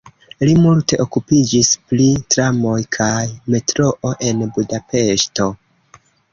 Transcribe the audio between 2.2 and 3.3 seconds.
tramoj kaj